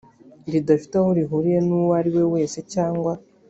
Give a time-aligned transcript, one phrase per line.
[0.53, 3.13] ridafite aho rihuriye n uwo ari we wese cyangwa